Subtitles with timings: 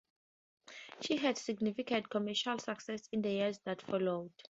[1.01, 4.31] She had significant commercial success in the years that followed.